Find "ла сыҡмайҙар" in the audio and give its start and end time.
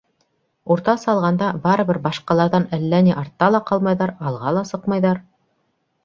4.59-5.21